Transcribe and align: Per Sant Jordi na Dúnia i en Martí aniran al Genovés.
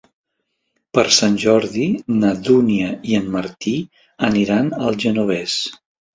Per 0.97 1.03
Sant 1.17 1.35
Jordi 1.43 1.85
na 2.23 2.31
Dúnia 2.47 2.89
i 3.11 3.15
en 3.19 3.29
Martí 3.37 3.75
aniran 4.31 4.75
al 4.81 4.99
Genovés. 5.07 5.61